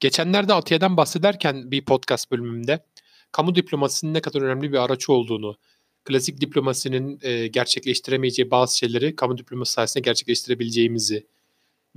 Geçenlerde 0.00 0.54
Atiye'den 0.54 0.96
bahsederken 0.96 1.70
bir 1.70 1.84
podcast 1.84 2.30
bölümümde 2.30 2.86
kamu 3.32 3.54
diplomasisinin 3.54 4.14
ne 4.14 4.20
kadar 4.20 4.42
önemli 4.42 4.72
bir 4.72 4.78
araç 4.78 5.08
olduğunu, 5.08 5.56
klasik 6.04 6.40
diplomasinin 6.40 7.18
e, 7.22 7.46
gerçekleştiremeyeceği 7.46 8.50
bazı 8.50 8.78
şeyleri 8.78 9.16
kamu 9.16 9.38
diplomasi 9.38 9.72
sayesinde 9.72 10.04
gerçekleştirebileceğimizi 10.04 11.26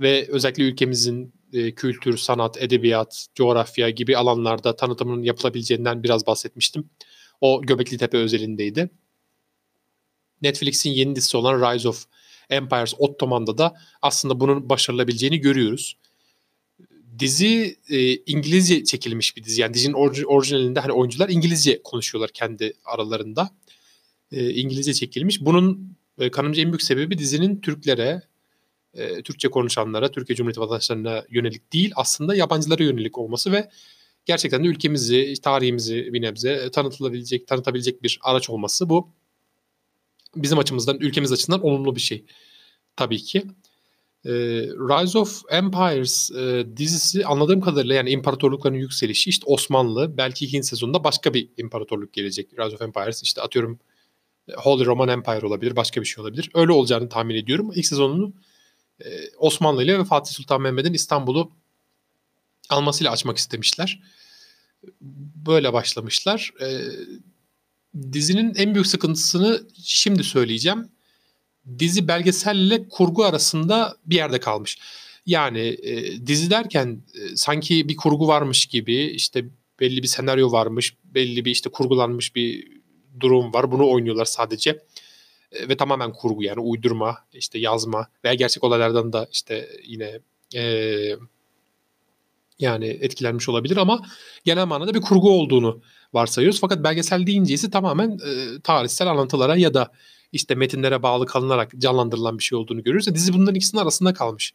ve 0.00 0.26
özellikle 0.28 0.62
ülkemizin 0.64 1.34
e, 1.52 1.74
kültür, 1.74 2.16
sanat, 2.16 2.62
edebiyat, 2.62 3.26
coğrafya 3.34 3.90
gibi 3.90 4.16
alanlarda 4.16 4.76
tanıtımının 4.76 5.22
yapılabileceğinden 5.22 6.02
biraz 6.02 6.26
bahsetmiştim. 6.26 6.90
O 7.40 7.62
Göbekli 7.62 7.98
Tepe 7.98 8.18
özelindeydi. 8.18 8.90
Netflix'in 10.42 10.90
yeni 10.90 11.16
dizisi 11.16 11.36
olan 11.36 11.74
Rise 11.74 11.88
of 11.88 12.04
Empires 12.50 12.94
Ottoman'da 12.98 13.58
da 13.58 13.74
aslında 14.02 14.40
bunun 14.40 14.68
başarılabileceğini 14.68 15.38
görüyoruz. 15.40 15.96
Dizi 17.20 17.76
e, 17.88 18.14
İngilizce 18.16 18.84
çekilmiş 18.84 19.36
bir 19.36 19.44
dizi. 19.44 19.60
Yani 19.60 19.74
dizinin 19.74 20.24
orijinalinde 20.26 20.80
hani 20.80 20.92
oyuncular 20.92 21.28
İngilizce 21.28 21.82
konuşuyorlar 21.82 22.30
kendi 22.34 22.72
aralarında. 22.84 23.50
E, 24.32 24.50
İngilizce 24.50 24.94
çekilmiş. 24.94 25.40
Bunun 25.40 25.96
e, 26.18 26.30
kanımca 26.30 26.62
en 26.62 26.68
büyük 26.72 26.82
sebebi 26.82 27.18
dizinin 27.18 27.60
Türklere, 27.60 28.22
e, 28.94 29.22
Türkçe 29.22 29.48
konuşanlara, 29.48 30.10
Türkiye 30.10 30.36
Cumhuriyeti 30.36 30.60
vatandaşlarına 30.60 31.24
yönelik 31.30 31.72
değil 31.72 31.92
aslında 31.96 32.34
yabancılara 32.34 32.82
yönelik 32.82 33.18
olması 33.18 33.52
ve 33.52 33.70
gerçekten 34.26 34.64
de 34.64 34.68
ülkemizi, 34.68 35.34
tarihimizi 35.42 36.12
bir 36.12 36.22
nebze 36.22 36.70
tanıtılabilecek, 36.70 37.46
tanıtabilecek 37.46 38.02
bir 38.02 38.18
araç 38.22 38.50
olması 38.50 38.88
bu 38.88 39.08
bizim 40.36 40.58
açımızdan, 40.58 40.98
ülkemiz 41.00 41.32
açısından 41.32 41.66
olumlu 41.66 41.96
bir 41.96 42.00
şey 42.00 42.24
tabii 42.96 43.18
ki. 43.18 43.42
E, 44.24 44.30
Rise 44.62 45.18
of 45.18 45.42
Empires 45.50 46.30
e, 46.30 46.66
dizisi 46.76 47.26
anladığım 47.26 47.60
kadarıyla 47.60 47.94
yani 47.94 48.10
imparatorlukların 48.10 48.76
yükselişi 48.76 49.30
işte 49.30 49.44
Osmanlı 49.46 50.16
belki 50.16 50.44
ikinci 50.44 50.66
sezonda 50.66 51.04
başka 51.04 51.34
bir 51.34 51.48
imparatorluk 51.56 52.12
gelecek. 52.12 52.58
Rise 52.58 52.74
of 52.74 52.82
Empires 52.82 53.22
işte 53.22 53.42
atıyorum 53.42 53.78
Holy 54.56 54.86
Roman 54.86 55.08
Empire 55.08 55.46
olabilir 55.46 55.76
başka 55.76 56.00
bir 56.00 56.06
şey 56.06 56.22
olabilir. 56.22 56.50
Öyle 56.54 56.72
olacağını 56.72 57.08
tahmin 57.08 57.34
ediyorum. 57.34 57.72
İlk 57.74 57.86
sezonunu 57.86 58.32
e, 59.00 59.06
Osmanlı 59.38 59.84
ile 59.84 59.98
ve 59.98 60.04
Fatih 60.04 60.34
Sultan 60.34 60.62
Mehmet'in 60.62 60.92
İstanbul'u 60.92 61.52
almasıyla 62.70 63.12
açmak 63.12 63.38
istemişler. 63.38 64.02
Böyle 65.46 65.72
başlamışlar. 65.72 66.52
E, 66.60 66.80
dizinin 68.12 68.54
en 68.54 68.74
büyük 68.74 68.86
sıkıntısını 68.86 69.62
şimdi 69.82 70.24
söyleyeceğim. 70.24 70.88
Dizi 71.78 72.08
belgeselle 72.08 72.88
kurgu 72.88 73.24
arasında 73.24 73.96
bir 74.06 74.16
yerde 74.16 74.40
kalmış. 74.40 74.78
Yani 75.26 75.76
e, 75.82 76.26
dizi 76.26 76.50
derken 76.50 77.02
e, 77.14 77.36
sanki 77.36 77.88
bir 77.88 77.96
kurgu 77.96 78.28
varmış 78.28 78.66
gibi 78.66 78.96
işte 78.96 79.44
belli 79.80 80.02
bir 80.02 80.08
senaryo 80.08 80.52
varmış, 80.52 80.94
belli 81.04 81.44
bir 81.44 81.50
işte 81.50 81.70
kurgulanmış 81.70 82.34
bir 82.34 82.68
durum 83.20 83.54
var. 83.54 83.72
Bunu 83.72 83.90
oynuyorlar 83.90 84.24
sadece. 84.24 84.70
E, 85.52 85.68
ve 85.68 85.76
tamamen 85.76 86.12
kurgu 86.12 86.42
yani 86.42 86.60
uydurma, 86.60 87.18
işte 87.32 87.58
yazma 87.58 88.08
veya 88.24 88.34
gerçek 88.34 88.64
olaylardan 88.64 89.12
da 89.12 89.28
işte 89.32 89.68
yine 89.84 90.18
e, 90.54 91.16
yani 92.58 92.86
etkilenmiş 92.86 93.48
olabilir 93.48 93.76
ama 93.76 94.06
genel 94.44 94.66
manada 94.66 94.94
bir 94.94 95.00
kurgu 95.00 95.30
olduğunu 95.30 95.80
varsayıyoruz. 96.12 96.60
Fakat 96.60 96.84
belgesel 96.84 97.26
deyince 97.26 97.54
ise 97.54 97.70
tamamen 97.70 98.10
e, 98.10 98.60
tarihsel 98.60 99.08
anlatılara 99.08 99.56
ya 99.56 99.74
da 99.74 99.92
işte 100.32 100.54
metinlere 100.54 101.02
bağlı 101.02 101.26
kalınarak 101.26 101.72
canlandırılan 101.78 102.38
bir 102.38 102.42
şey 102.42 102.58
olduğunu 102.58 102.82
görüyoruz. 102.82 103.08
E, 103.08 103.14
dizi 103.14 103.32
bunların 103.32 103.54
ikisinin 103.54 103.82
arasında 103.82 104.14
kalmış 104.14 104.54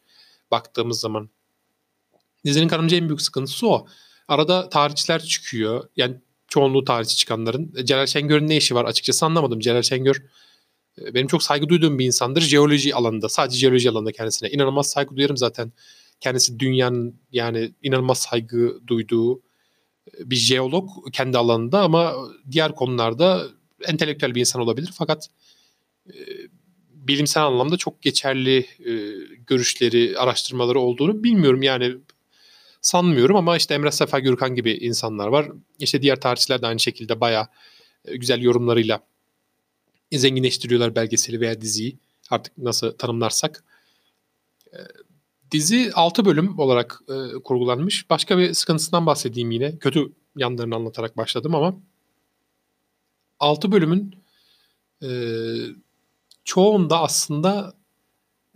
baktığımız 0.50 1.00
zaman. 1.00 1.30
Dizinin 2.44 2.68
kanımca 2.68 2.96
en 2.96 3.08
büyük 3.08 3.22
sıkıntısı 3.22 3.68
o. 3.68 3.86
Arada 4.28 4.68
tarihçiler 4.68 5.22
çıkıyor. 5.22 5.88
Yani 5.96 6.16
çoğunluğu 6.48 6.84
tarihçi 6.84 7.16
çıkanların. 7.16 7.74
E, 7.76 7.84
Celal 7.84 8.06
Şengör'ün 8.06 8.48
ne 8.48 8.56
işi 8.56 8.74
var 8.74 8.84
açıkçası 8.84 9.26
anlamadım. 9.26 9.60
Celal 9.60 9.82
Şengör 9.82 10.16
e, 11.00 11.14
benim 11.14 11.26
çok 11.26 11.42
saygı 11.42 11.68
duyduğum 11.68 11.98
bir 11.98 12.06
insandır. 12.06 12.40
Jeoloji 12.40 12.94
alanında, 12.94 13.28
sadece 13.28 13.58
jeoloji 13.58 13.90
alanında 13.90 14.12
kendisine 14.12 14.50
inanılmaz 14.50 14.90
saygı 14.90 15.16
duyarım 15.16 15.36
zaten. 15.36 15.72
Kendisi 16.20 16.58
dünyanın 16.58 17.20
yani 17.32 17.74
inanılmaz 17.82 18.18
saygı 18.18 18.80
duyduğu 18.86 19.42
bir 20.18 20.36
jeolog 20.36 20.90
kendi 21.12 21.38
alanında 21.38 21.82
ama 21.82 22.14
diğer 22.50 22.74
konularda 22.74 23.46
entelektüel 23.86 24.34
bir 24.34 24.40
insan 24.40 24.62
olabilir. 24.62 24.90
Fakat 24.94 25.28
bilimsel 27.08 27.44
anlamda 27.44 27.76
çok 27.76 28.02
geçerli 28.02 28.58
e, 28.58 28.92
görüşleri, 29.46 30.18
araştırmaları 30.18 30.80
olduğunu 30.80 31.24
bilmiyorum. 31.24 31.62
Yani 31.62 31.96
sanmıyorum 32.80 33.36
ama 33.36 33.56
işte 33.56 33.74
Emre 33.74 33.90
Sefa 33.90 34.18
Gürkan 34.18 34.54
gibi 34.54 34.72
insanlar 34.72 35.28
var. 35.28 35.48
İşte 35.78 36.02
diğer 36.02 36.20
tarihçiler 36.20 36.62
de 36.62 36.66
aynı 36.66 36.80
şekilde 36.80 37.20
bayağı 37.20 37.46
e, 38.04 38.16
güzel 38.16 38.42
yorumlarıyla 38.42 39.00
zenginleştiriyorlar 40.12 40.96
belgeseli 40.96 41.40
veya 41.40 41.60
diziyi. 41.60 41.98
Artık 42.30 42.58
nasıl 42.58 42.92
tanımlarsak. 42.92 43.64
E, 44.72 44.78
Dizi 45.50 45.90
6 45.94 46.24
bölüm 46.24 46.58
olarak 46.58 47.00
e, 47.08 47.42
kurgulanmış. 47.44 48.10
Başka 48.10 48.38
bir 48.38 48.54
sıkıntısından 48.54 49.06
bahsedeyim 49.06 49.50
yine. 49.50 49.78
Kötü 49.78 50.12
yanlarını 50.36 50.74
anlatarak 50.74 51.16
başladım 51.16 51.54
ama 51.54 51.80
6 53.38 53.72
bölümün 53.72 54.14
e, 55.02 55.08
çoğunda 56.46 57.02
aslında 57.02 57.74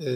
e, 0.00 0.08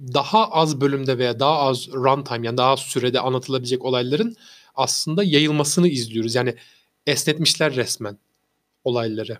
daha 0.00 0.50
az 0.50 0.80
bölümde 0.80 1.18
veya 1.18 1.40
daha 1.40 1.58
az 1.58 1.88
runtime 1.88 2.46
yani 2.46 2.56
daha 2.56 2.70
az 2.70 2.80
sürede 2.80 3.20
anlatılabilecek 3.20 3.84
olayların 3.84 4.36
aslında 4.74 5.24
yayılmasını 5.24 5.88
izliyoruz. 5.88 6.34
Yani 6.34 6.54
esnetmişler 7.06 7.76
resmen 7.76 8.18
olayları. 8.84 9.38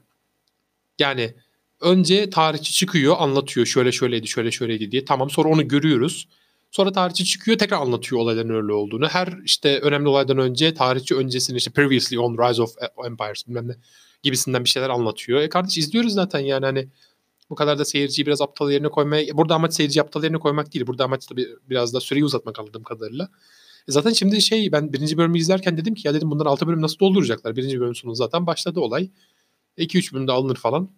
Yani 0.99 1.35
önce 1.81 2.31
tarihçi 2.31 2.73
çıkıyor 2.73 3.17
anlatıyor 3.19 3.67
şöyle 3.67 3.93
şöyleydi 3.93 4.29
şöyle 4.29 4.51
şöyleydi 4.51 4.91
diye. 4.91 5.05
Tamam 5.05 5.31
sonra 5.31 5.49
onu 5.49 5.69
görüyoruz. 5.69 6.29
Sonra 6.71 6.93
tarihçi 6.93 7.25
çıkıyor 7.25 7.59
tekrar 7.59 7.81
anlatıyor 7.81 8.21
olayların 8.21 8.55
öyle 8.55 8.73
olduğunu. 8.73 9.09
Her 9.09 9.39
işte 9.45 9.81
önemli 9.81 10.09
olaydan 10.09 10.39
önce 10.39 10.75
tarihçi 10.75 11.15
öncesini 11.15 11.57
işte 11.57 11.71
previously 11.71 12.19
on 12.19 12.39
Rise 12.39 12.63
of 12.63 12.75
Empires 13.07 13.47
bilmem 13.49 13.69
ne 13.69 13.75
gibisinden 14.23 14.65
bir 14.65 14.69
şeyler 14.69 14.89
anlatıyor. 14.91 15.41
E 15.41 15.49
kardeş 15.49 15.79
izliyoruz 15.79 16.13
zaten 16.13 16.41
yani 16.41 16.67
hani 16.67 16.89
bu 17.51 17.55
kadar 17.55 17.79
da 17.79 17.85
seyirciyi 17.85 18.27
biraz 18.27 18.41
aptal 18.41 18.71
yerine 18.71 18.89
koymaya 18.89 19.37
burada 19.37 19.55
amaç 19.55 19.75
seyirci 19.75 20.03
aptal 20.03 20.23
yerine 20.23 20.39
koymak 20.39 20.75
değil. 20.75 20.87
Burada 20.87 21.05
amaç 21.05 21.27
tabii 21.27 21.49
biraz 21.71 21.95
da 21.95 22.01
süreyi 22.01 22.25
uzatmak 22.25 22.59
anladığım 22.59 22.83
kadarıyla. 22.83 23.29
E 23.89 23.93
zaten 23.93 24.13
şimdi 24.13 24.43
şey 24.43 24.73
ben 24.73 24.93
birinci 24.93 25.19
bölümü 25.19 25.39
izlerken 25.39 25.77
dedim 25.79 25.95
ki 25.95 26.09
ya 26.09 26.15
dedim 26.15 26.31
bundan 26.31 26.47
altı 26.47 26.67
bölüm 26.67 26.83
nasıl 26.83 26.99
dolduracaklar? 26.99 27.57
Birinci 27.57 27.81
bölüm 27.81 27.95
sonu 27.95 28.15
zaten 28.15 28.47
başladı 28.47 28.81
olay. 28.81 29.11
2-3 29.79 30.15
bölümde 30.15 30.33
alınır 30.33 30.57
falan. 30.57 30.91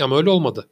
Ama 0.00 0.16
öyle 0.16 0.30
olmadı 0.30 0.68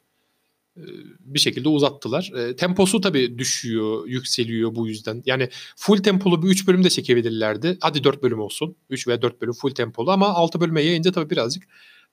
bir 1.21 1.39
şekilde 1.39 1.69
uzattılar. 1.69 2.33
E, 2.37 2.57
temposu 2.57 3.01
tabii 3.01 3.39
düşüyor, 3.39 4.07
yükseliyor 4.07 4.75
bu 4.75 4.89
yüzden. 4.89 5.23
Yani 5.27 5.49
full 5.77 5.99
tempolu 5.99 6.43
bir 6.43 6.49
3 6.49 6.69
bölüm 6.69 6.85
de 6.85 6.91
çekebilirlerdi. 6.91 7.79
Hadi 7.81 8.05
4 8.05 8.23
bölüm 8.23 8.41
olsun. 8.41 8.77
3 8.91 9.09
veya 9.09 9.23
4 9.23 9.41
bölüm 9.41 9.53
full 9.53 9.71
tempolu 9.71 10.11
ama 10.11 10.29
6 10.29 10.61
bölüme 10.61 10.83
yayınca 10.83 11.13
tabii 11.13 11.31
birazcık 11.31 11.63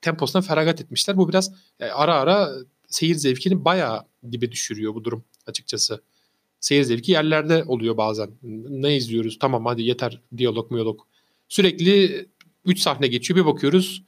temposuna 0.02 0.42
feragat 0.42 0.82
etmişler. 0.82 1.18
Bu 1.18 1.30
biraz 1.30 1.54
e, 1.80 1.86
ara 1.86 2.16
ara 2.16 2.52
seyir 2.88 3.16
zevkini 3.16 3.66
bayağı 3.66 4.06
dibe 4.32 4.52
düşürüyor 4.52 4.96
bu 4.96 5.04
durum 5.04 5.24
açıkçası. 5.46 6.02
Seyir 6.60 6.84
zevki 6.84 7.12
yerlerde 7.12 7.64
oluyor 7.64 7.98
bazen. 7.98 8.30
Ne 8.70 8.98
izliyoruz? 8.98 9.40
Tamam 9.40 9.66
hadi 9.66 9.82
yeter 9.82 10.22
diyalog 10.38 10.72
miyolog. 10.72 11.02
Sürekli 11.48 12.26
3 12.66 12.80
sahne 12.80 13.08
geçiyor 13.08 13.40
bir 13.40 13.46
bakıyoruz 13.46 14.04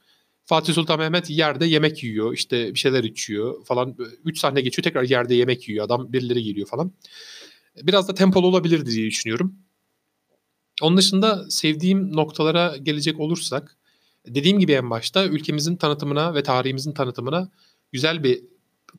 Fatih 0.50 0.74
Sultan 0.74 0.98
Mehmet 0.98 1.30
yerde 1.30 1.66
yemek 1.66 2.04
yiyor. 2.04 2.34
işte 2.34 2.74
bir 2.74 2.78
şeyler 2.78 3.04
içiyor 3.04 3.64
falan. 3.64 3.96
Üç 4.24 4.38
sahne 4.38 4.60
geçiyor 4.60 4.84
tekrar 4.84 5.02
yerde 5.02 5.34
yemek 5.34 5.68
yiyor. 5.68 5.84
Adam 5.84 6.12
birileri 6.12 6.42
geliyor 6.42 6.66
falan. 6.66 6.92
Biraz 7.82 8.08
da 8.08 8.14
tempolu 8.14 8.46
olabilir 8.46 8.86
diye 8.86 9.06
düşünüyorum. 9.06 9.54
Onun 10.82 10.96
dışında 10.96 11.50
sevdiğim 11.50 12.16
noktalara 12.16 12.76
gelecek 12.76 13.20
olursak 13.20 13.76
dediğim 14.26 14.58
gibi 14.58 14.72
en 14.72 14.90
başta 14.90 15.26
ülkemizin 15.26 15.76
tanıtımına 15.76 16.34
ve 16.34 16.42
tarihimizin 16.42 16.92
tanıtımına 16.92 17.50
güzel 17.92 18.24
bir 18.24 18.42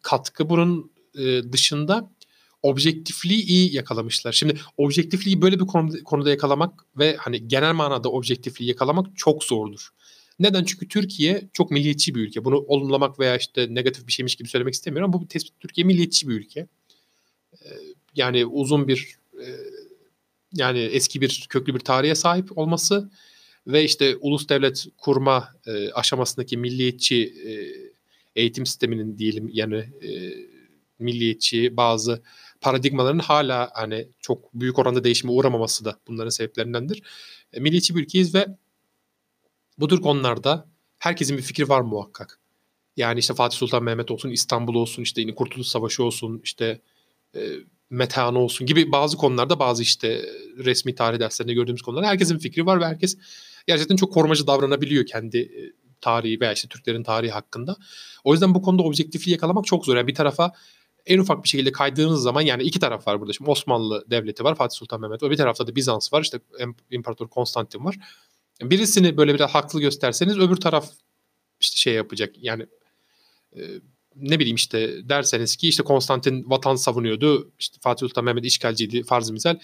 katkı. 0.01 0.49
Bunun 0.49 0.91
e, 1.17 1.53
dışında 1.53 2.11
objektifliği 2.61 3.43
iyi 3.43 3.75
yakalamışlar. 3.75 4.31
Şimdi 4.31 4.59
objektifliği 4.77 5.41
böyle 5.41 5.59
bir 5.59 5.65
konuda, 6.03 6.29
yakalamak 6.29 6.85
ve 6.97 7.15
hani 7.15 7.47
genel 7.47 7.73
manada 7.73 8.09
objektifliği 8.09 8.69
yakalamak 8.69 9.17
çok 9.17 9.43
zordur. 9.43 9.89
Neden? 10.39 10.63
Çünkü 10.63 10.87
Türkiye 10.87 11.49
çok 11.53 11.71
milliyetçi 11.71 12.15
bir 12.15 12.21
ülke. 12.21 12.45
Bunu 12.45 12.57
olumlamak 12.57 13.19
veya 13.19 13.37
işte 13.37 13.67
negatif 13.69 14.07
bir 14.07 14.11
şeymiş 14.11 14.35
gibi 14.35 14.49
söylemek 14.49 14.73
istemiyorum 14.73 15.11
ama 15.13 15.23
bu 15.23 15.27
tespit 15.27 15.59
Türkiye 15.59 15.87
milliyetçi 15.87 16.27
bir 16.27 16.33
ülke. 16.33 16.67
Ee, 17.53 17.67
yani 18.15 18.45
uzun 18.45 18.87
bir 18.87 19.15
e, 19.33 19.47
yani 20.53 20.79
eski 20.79 21.21
bir 21.21 21.45
köklü 21.49 21.75
bir 21.75 21.79
tarihe 21.79 22.15
sahip 22.15 22.57
olması 22.57 23.11
ve 23.67 23.83
işte 23.83 24.15
ulus 24.15 24.49
devlet 24.49 24.85
kurma 24.97 25.49
e, 25.65 25.91
aşamasındaki 25.91 26.57
milliyetçi 26.57 27.33
e, 27.45 27.51
eğitim 28.35 28.65
sisteminin 28.65 29.17
diyelim 29.17 29.49
yani 29.53 29.89
milliyetçi 30.99 31.77
bazı 31.77 32.21
paradigmaların 32.61 33.19
hala 33.19 33.69
hani 33.73 34.07
çok 34.19 34.53
büyük 34.53 34.79
oranda 34.79 35.03
değişime 35.03 35.31
uğramaması 35.31 35.85
da 35.85 35.99
bunların 36.07 36.29
sebeplerindendir. 36.29 37.03
E, 37.53 37.59
milliyetçi 37.59 37.95
bir 37.95 38.01
ülkeyiz 38.01 38.35
ve 38.35 38.47
bu 39.77 39.87
tür 39.87 40.01
konularda 40.01 40.67
herkesin 40.99 41.37
bir 41.37 41.41
fikri 41.41 41.69
var 41.69 41.81
muhakkak. 41.81 42.39
Yani 42.97 43.19
işte 43.19 43.33
Fatih 43.33 43.57
Sultan 43.57 43.83
Mehmet 43.83 44.11
olsun, 44.11 44.29
İstanbul 44.29 44.75
olsun, 44.75 45.01
işte 45.03 45.21
yine 45.21 45.35
Kurtuluş 45.35 45.67
Savaşı 45.67 46.03
olsun, 46.03 46.41
işte 46.43 46.81
e, 47.35 47.41
metanı 47.89 48.39
olsun 48.39 48.67
gibi 48.67 48.91
bazı 48.91 49.17
konularda 49.17 49.59
bazı 49.59 49.83
işte 49.83 50.25
resmi 50.57 50.95
tarih 50.95 51.19
derslerinde 51.19 51.53
gördüğümüz 51.53 51.81
konularda 51.81 52.07
herkesin 52.07 52.37
fikri 52.37 52.65
var 52.65 52.81
ve 52.81 52.85
herkes 52.85 53.17
gerçekten 53.67 53.95
çok 53.95 54.13
korumacı 54.13 54.47
davranabiliyor 54.47 55.05
kendi 55.05 55.37
e, 55.37 55.61
tarihi 56.01 56.39
veya 56.39 56.53
işte 56.53 56.67
Türklerin 56.67 57.03
tarihi 57.03 57.31
hakkında. 57.31 57.75
O 58.23 58.33
yüzden 58.33 58.55
bu 58.55 58.61
konuda 58.61 58.83
objektifliği 58.83 59.33
yakalamak 59.33 59.65
çok 59.65 59.85
zor. 59.85 59.95
Yani 59.95 60.07
bir 60.07 60.15
tarafa 60.15 60.51
en 61.05 61.19
ufak 61.19 61.43
bir 61.43 61.49
şekilde 61.49 61.71
kaydığınız 61.71 62.21
zaman 62.21 62.41
yani 62.41 62.63
iki 62.63 62.79
taraf 62.79 63.07
var 63.07 63.19
burada. 63.19 63.33
Şimdi 63.33 63.49
Osmanlı 63.49 64.05
Devleti 64.09 64.43
var, 64.43 64.55
Fatih 64.55 64.77
Sultan 64.77 65.01
Mehmet 65.01 65.23
var. 65.23 65.31
Bir 65.31 65.37
tarafta 65.37 65.67
da 65.67 65.75
Bizans 65.75 66.13
var, 66.13 66.21
işte 66.21 66.39
İmparator 66.91 67.27
Konstantin 67.27 67.85
var. 67.85 67.95
Birisini 68.61 69.17
böyle 69.17 69.33
biraz 69.33 69.49
haklı 69.49 69.81
gösterseniz 69.81 70.37
öbür 70.39 70.55
taraf 70.55 70.89
işte 71.59 71.77
şey 71.77 71.93
yapacak. 71.93 72.35
Yani 72.37 72.65
e, 73.55 73.61
ne 74.15 74.39
bileyim 74.39 74.55
işte 74.55 75.09
derseniz 75.09 75.55
ki 75.55 75.67
işte 75.67 75.83
Konstantin 75.83 76.49
vatan 76.49 76.75
savunuyordu. 76.75 77.51
İşte 77.59 77.77
Fatih 77.81 78.07
Sultan 78.07 78.25
Mehmet 78.25 78.45
işgalciydi 78.45 79.03
farz 79.03 79.29
misal. 79.29 79.55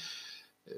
E, 0.67 0.73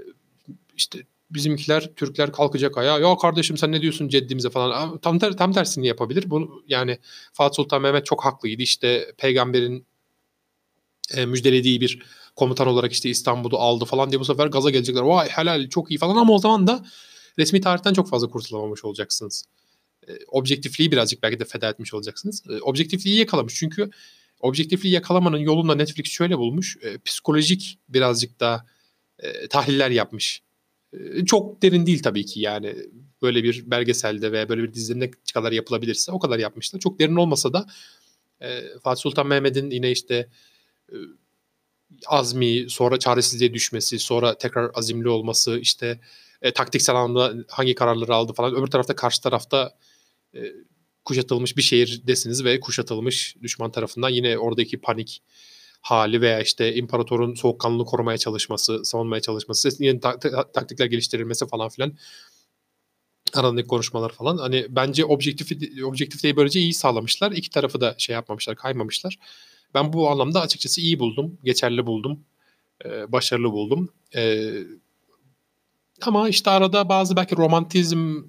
işte 0.75 0.99
bizimkiler 1.31 1.95
Türkler 1.95 2.31
kalkacak 2.31 2.77
ayağa. 2.77 2.99
Ya 2.99 3.15
kardeşim 3.17 3.57
sen 3.57 3.71
ne 3.71 3.81
diyorsun 3.81 4.07
ceddimize 4.07 4.49
falan. 4.49 4.97
Tam 4.97 5.19
ter, 5.19 5.37
tam 5.37 5.53
tersini 5.53 5.87
yapabilir. 5.87 6.29
Bunu 6.29 6.63
yani 6.67 6.99
Fatih 7.33 7.55
Sultan 7.55 7.81
Mehmet 7.81 8.05
çok 8.05 8.25
haklıydı. 8.25 8.61
İşte 8.61 9.13
peygamberin 9.17 9.85
e, 11.15 11.25
müjdelediği 11.25 11.81
bir 11.81 11.99
komutan 12.35 12.67
olarak 12.67 12.91
işte 12.91 13.09
İstanbul'u 13.09 13.57
aldı 13.57 13.85
falan 13.85 14.09
diye 14.09 14.19
bu 14.19 14.25
sefer 14.25 14.47
gaza 14.47 14.69
gelecekler. 14.69 15.01
Vay 15.01 15.29
helal 15.29 15.69
çok 15.69 15.91
iyi 15.91 15.97
falan 15.97 16.15
ama 16.15 16.33
o 16.33 16.39
zaman 16.39 16.67
da 16.67 16.85
resmi 17.39 17.61
tarihten 17.61 17.93
çok 17.93 18.09
fazla 18.09 18.29
kurtulamamış 18.29 18.85
olacaksınız. 18.85 19.45
E, 20.07 20.11
objektifliği 20.27 20.91
birazcık 20.91 21.23
belki 21.23 21.39
de 21.39 21.45
feda 21.45 21.69
etmiş 21.69 21.93
olacaksınız. 21.93 22.43
E, 22.49 22.61
objektifliği 22.61 23.19
yakalamış 23.19 23.55
çünkü 23.55 23.89
objektifliği 24.39 24.93
yakalamanın 24.93 25.37
yolunda 25.37 25.75
Netflix 25.75 26.07
şöyle 26.07 26.37
bulmuş. 26.37 26.77
E, 26.81 26.97
psikolojik 26.97 27.79
birazcık 27.89 28.39
da 28.39 28.65
e, 29.19 29.47
tahliller 29.47 29.89
yapmış. 29.89 30.41
E, 30.93 31.25
çok 31.25 31.61
derin 31.61 31.85
değil 31.85 32.03
tabii 32.03 32.25
ki 32.25 32.39
yani 32.39 32.75
böyle 33.21 33.43
bir 33.43 33.71
belgeselde 33.71 34.31
veya 34.31 34.49
böyle 34.49 34.63
bir 34.63 34.73
dizide 34.73 34.99
ne 34.99 35.11
kadar 35.33 35.51
yapılabilirse 35.51 36.11
o 36.11 36.19
kadar 36.19 36.39
yapmışlar. 36.39 36.79
Çok 36.79 36.99
derin 36.99 37.15
olmasa 37.15 37.53
da 37.53 37.67
e, 38.41 38.61
Fatih 38.83 39.01
Sultan 39.01 39.27
Mehmet'in 39.27 39.69
yine 39.69 39.91
işte 39.91 40.29
e, 40.91 40.95
azmi, 42.05 42.69
sonra 42.69 42.99
çaresizliğe 42.99 43.53
düşmesi, 43.53 43.99
sonra 43.99 44.37
tekrar 44.37 44.71
azimli 44.73 45.09
olması, 45.09 45.59
işte 45.59 45.99
e, 46.41 46.53
taktiksel 46.53 46.95
anlamda 46.95 47.45
hangi 47.47 47.75
kararları 47.75 48.15
aldı 48.15 48.33
falan. 48.33 48.55
Öbür 48.55 48.67
tarafta 48.67 48.95
karşı 48.95 49.21
tarafta 49.21 49.77
e, 50.35 50.39
kuşatılmış 51.05 51.57
bir 51.57 51.61
şehirdesiniz 51.61 52.43
ve 52.43 52.59
kuşatılmış 52.59 53.35
düşman 53.41 53.71
tarafından 53.71 54.09
yine 54.09 54.37
oradaki 54.37 54.81
panik 54.81 55.21
hali 55.81 56.21
veya 56.21 56.41
işte 56.41 56.75
imparatorun 56.75 57.35
soğukkanlılığını 57.35 57.85
korumaya 57.85 58.17
çalışması, 58.17 58.85
savunmaya 58.85 59.21
çalışması, 59.21 59.83
yeni 59.83 59.99
ta- 59.99 60.19
ta- 60.19 60.51
taktikler 60.51 60.85
geliştirilmesi 60.85 61.47
falan 61.47 61.69
filan 61.69 61.93
aralarındaki 63.33 63.67
konuşmalar 63.67 64.11
falan. 64.11 64.37
Hani 64.37 64.65
bence 64.69 65.05
objektif 65.05 65.51
objektifliği 65.83 66.35
böylece 66.35 66.59
iyi 66.59 66.73
sağlamışlar. 66.73 67.31
İki 67.31 67.49
tarafı 67.49 67.81
da 67.81 67.95
şey 67.97 68.13
yapmamışlar, 68.13 68.55
kaymamışlar. 68.55 69.19
Ben 69.73 69.93
bu 69.93 70.09
anlamda 70.09 70.41
açıkçası 70.41 70.81
iyi 70.81 70.99
buldum, 70.99 71.37
geçerli 71.43 71.85
buldum, 71.85 72.19
e, 72.85 73.11
başarılı 73.11 73.51
buldum. 73.51 73.89
E, 74.15 74.51
ama 76.01 76.29
işte 76.29 76.49
arada 76.49 76.89
bazı 76.89 77.15
belki 77.15 77.37
romantizm 77.37 78.23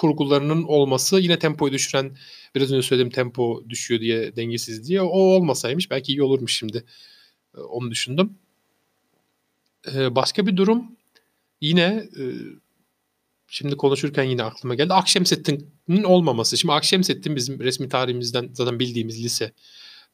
kurgularının 0.00 0.62
olması 0.62 1.20
yine 1.20 1.38
tempoyu 1.38 1.72
düşüren 1.72 2.16
biraz 2.54 2.72
önce 2.72 2.82
söylediğim 2.82 3.10
tempo 3.10 3.64
düşüyor 3.68 4.00
diye 4.00 4.36
dengesiz 4.36 4.88
diye 4.88 5.02
o 5.02 5.18
olmasaymış 5.18 5.90
belki 5.90 6.12
iyi 6.12 6.22
olurmuş 6.22 6.56
şimdi 6.56 6.84
e, 7.56 7.60
onu 7.60 7.90
düşündüm. 7.90 8.38
E, 9.94 10.14
başka 10.14 10.46
bir 10.46 10.56
durum 10.56 10.96
yine 11.60 12.08
e, 12.18 12.24
şimdi 13.48 13.76
konuşurken 13.76 14.24
yine 14.24 14.42
aklıma 14.42 14.74
geldi. 14.74 14.94
Akşemseddin'in 14.94 16.02
olmaması. 16.02 16.58
Şimdi 16.58 16.74
Akşemseddin 16.74 17.36
bizim 17.36 17.60
resmi 17.60 17.88
tarihimizden 17.88 18.50
zaten 18.52 18.78
bildiğimiz 18.78 19.24
lise 19.24 19.52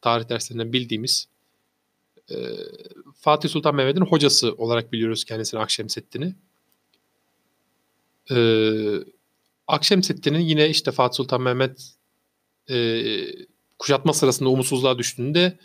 tarih 0.01 0.29
derslerinden 0.29 0.73
bildiğimiz 0.73 1.27
Fatih 3.15 3.49
Sultan 3.49 3.75
Mehmet'in 3.75 4.01
hocası 4.01 4.53
olarak 4.53 4.91
biliyoruz 4.91 5.25
kendisini 5.25 5.59
Akşemseddin'i. 5.59 6.35
Ee, 8.31 9.16
Akşemseddin'in 9.67 10.39
yine 10.39 10.69
işte 10.69 10.91
Fatih 10.91 11.15
Sultan 11.17 11.41
Mehmet 11.41 11.93
e, 12.69 13.03
kuşatma 13.79 14.13
sırasında 14.13 14.49
umutsuzluğa 14.49 14.97
düştüğünde 14.97 15.59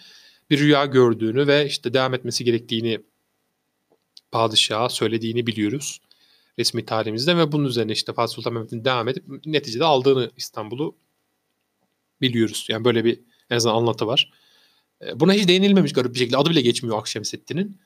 bir 0.51 0.59
rüya 0.59 0.87
gördüğünü 0.87 1.47
ve 1.47 1.67
işte 1.67 1.95
devam 1.95 2.15
etmesi 2.15 2.45
gerektiğini 2.45 3.01
padişaha 4.33 4.89
söylediğini 4.89 5.47
biliyoruz 5.47 6.01
resmi 6.59 6.87
tarihimizde 6.87 7.37
ve 7.37 7.53
bunun 7.53 7.65
üzerine 7.65 7.93
işte 7.93 8.13
Fatih 8.13 8.35
Sultan 8.35 8.53
Mehmet'in 8.53 8.85
devam 8.85 9.09
edip 9.09 9.25
neticede 9.47 9.85
aldığını 9.85 10.31
İstanbul'u 10.37 10.97
biliyoruz. 12.21 12.67
Yani 12.69 12.85
böyle 12.85 13.05
bir 13.05 13.21
en 13.51 13.57
azından 13.57 13.75
anlatı 13.75 14.07
var. 14.07 14.33
Buna 15.15 15.33
hiç 15.33 15.49
değinilmemiş 15.49 15.93
garip 15.93 16.15
bir 16.15 16.19
şekilde. 16.19 16.37
Adı 16.37 16.51
bile 16.51 16.61
geçmiyor 16.61 16.99
Akşemseddin'in. 16.99 17.81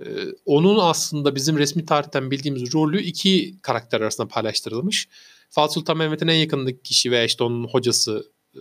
Ee, 0.00 0.06
onun 0.46 0.78
aslında 0.78 1.34
bizim 1.34 1.58
resmi 1.58 1.86
tarihten 1.86 2.30
bildiğimiz 2.30 2.74
rolü 2.74 3.02
iki 3.02 3.54
karakter 3.62 4.00
arasında 4.00 4.28
paylaştırılmış. 4.28 5.08
Fatih 5.52 5.74
Sultan 5.74 5.96
Mehmet'in 5.96 6.28
en 6.28 6.36
yakındaki 6.36 6.82
kişi 6.82 7.10
veya 7.10 7.24
işte 7.24 7.44
onun 7.44 7.64
hocası 7.64 8.32
e, 8.54 8.58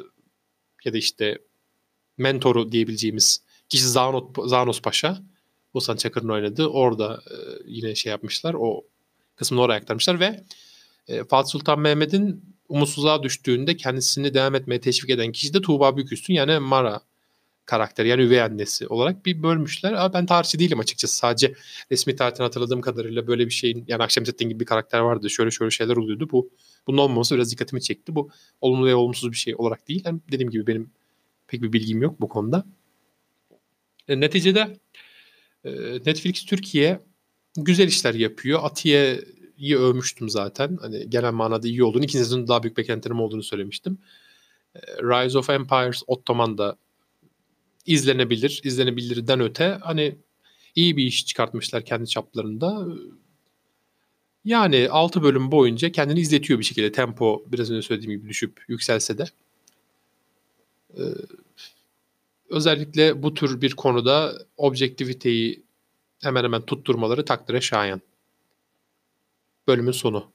ya 0.86 0.94
da 0.94 0.98
işte 0.98 1.38
mentoru 2.18 2.72
diyebileceğimiz 2.72 3.44
kişi 3.70 3.88
Zanos, 3.88 4.24
Zanos 4.46 4.82
Paşa. 4.82 5.22
Oğuzhan 5.74 5.96
Çakır'ın 5.96 6.30
oynadığı. 6.30 6.68
Orada 6.68 7.22
e, 7.32 7.36
yine 7.66 7.96
şey 7.96 8.10
yapmışlar. 8.10 8.56
O 8.60 8.84
kısmını 9.36 9.62
oraya 9.62 9.76
aktarmışlar 9.76 10.20
ve 10.20 10.44
e, 11.08 11.24
Fatih 11.24 11.52
Sultan 11.52 11.80
Mehmet'in 11.80 12.56
umutsuzluğa 12.70 13.24
düştüğünde 13.24 13.78
kendisini 13.78 14.34
devam 14.34 14.56
etmeye 14.56 14.82
teşvik 14.82 15.10
eden 15.10 15.32
kişi 15.32 15.54
de 15.54 15.62
Tuğba 15.62 15.98
Büyüküstün 15.98 16.34
yani 16.34 16.60
Mara 16.60 17.02
karakteri 17.66 18.08
yani 18.08 18.22
üvey 18.22 18.42
annesi 18.42 18.88
olarak 18.88 19.26
bir 19.26 19.44
bölmüşler. 19.44 19.94
Ama 19.94 20.14
ben 20.14 20.26
tarihçi 20.26 20.60
değilim 20.60 20.80
açıkçası. 20.80 21.16
Sadece 21.16 21.54
resmi 21.92 22.16
tarihten 22.16 22.44
hatırladığım 22.44 22.82
kadarıyla 22.82 23.28
böyle 23.28 23.46
bir 23.46 23.52
şeyin 23.52 23.86
yani 23.88 24.04
Akşemseddin 24.04 24.50
gibi 24.50 24.60
bir 24.60 24.66
karakter 24.66 25.00
vardı. 25.00 25.30
Şöyle 25.30 25.52
şöyle 25.52 25.72
şeyler 25.72 25.96
oluyordu. 25.96 26.28
Bu 26.32 26.50
bunun 26.88 26.98
olmaması 26.98 27.36
biraz 27.36 27.52
dikkatimi 27.52 27.82
çekti. 27.82 28.16
Bu 28.16 28.30
olumlu 28.62 28.86
ve 28.86 28.96
olumsuz 28.96 29.32
bir 29.32 29.38
şey 29.38 29.56
olarak 29.58 29.88
değil. 29.88 30.02
Yani 30.06 30.20
dediğim 30.32 30.50
gibi 30.50 30.68
benim 30.68 30.92
pek 31.48 31.62
bir 31.62 31.74
bilgim 31.74 32.02
yok 32.02 32.22
bu 32.22 32.30
konuda. 32.30 32.66
E, 34.08 34.20
neticede 34.20 34.78
e, 35.64 35.72
Netflix 36.06 36.46
Türkiye 36.46 37.00
güzel 37.58 37.88
işler 37.88 38.14
yapıyor. 38.14 38.60
Atiye'yi 38.64 39.78
övmüştüm 39.78 40.30
zaten. 40.30 40.78
Hani 40.82 41.10
genel 41.10 41.34
manada 41.34 41.68
iyi 41.68 41.84
olduğunu, 41.84 42.04
ikinci 42.04 42.48
daha 42.48 42.64
büyük 42.64 42.78
beklentilerim 42.78 43.22
olduğunu 43.22 43.44
söylemiştim. 43.44 43.98
E, 44.76 44.80
Rise 44.80 45.38
of 45.38 45.50
Empires 45.50 46.04
Ottoman 46.08 46.58
da 46.58 46.78
izlenebilir, 47.86 48.62
izlenebilirden 48.64 49.40
öte 49.40 49.78
hani 49.82 50.16
iyi 50.76 50.98
bir 50.98 51.04
iş 51.04 51.26
çıkartmışlar 51.26 51.86
kendi 51.86 52.08
çaplarında. 52.08 52.88
Yani 54.46 54.90
6 54.90 55.24
bölüm 55.24 55.52
boyunca 55.52 55.92
kendini 55.92 56.20
izletiyor 56.20 56.60
bir 56.60 56.64
şekilde. 56.64 56.92
Tempo 56.92 57.44
biraz 57.48 57.72
önce 57.72 57.82
söylediğim 57.82 58.20
gibi 58.20 58.30
düşüp 58.30 58.64
yükselse 58.68 59.18
de. 59.18 59.26
Ee, 60.98 61.02
özellikle 62.50 63.24
bu 63.24 63.34
tür 63.34 63.62
bir 63.62 63.72
konuda 63.76 64.34
objektiviteyi 64.58 65.64
hemen 66.22 66.44
hemen 66.44 66.62
tutturmaları 66.62 67.26
takdire 67.26 67.62
şayan. 67.62 68.02
Bölümün 69.68 69.92
sonu. 69.92 70.32